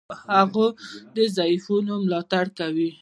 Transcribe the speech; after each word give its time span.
هغه 0.35 0.67
د 1.15 1.17
ضعیفانو 1.37 1.93
ملاتړ 2.03 2.45
کاوه. 2.57 2.89